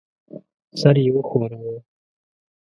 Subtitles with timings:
[0.81, 1.75] سر یې وښوراوه.